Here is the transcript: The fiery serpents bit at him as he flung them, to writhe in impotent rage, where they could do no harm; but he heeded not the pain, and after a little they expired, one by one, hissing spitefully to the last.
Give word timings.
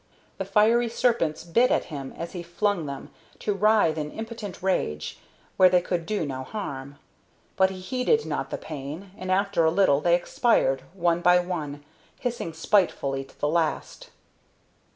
The 0.39 0.45
fiery 0.45 0.89
serpents 0.89 1.43
bit 1.43 1.69
at 1.69 1.83
him 1.93 2.11
as 2.17 2.31
he 2.31 2.41
flung 2.41 2.87
them, 2.87 3.11
to 3.37 3.53
writhe 3.53 3.99
in 3.99 4.09
impotent 4.09 4.63
rage, 4.63 5.19
where 5.57 5.69
they 5.69 5.79
could 5.79 6.07
do 6.07 6.25
no 6.25 6.41
harm; 6.43 6.97
but 7.55 7.69
he 7.69 7.79
heeded 7.79 8.25
not 8.25 8.49
the 8.49 8.57
pain, 8.57 9.11
and 9.15 9.29
after 9.29 9.63
a 9.63 9.69
little 9.69 10.01
they 10.01 10.15
expired, 10.15 10.81
one 10.95 11.21
by 11.21 11.37
one, 11.39 11.83
hissing 12.19 12.51
spitefully 12.51 13.23
to 13.25 13.39
the 13.39 13.47
last. 13.47 14.09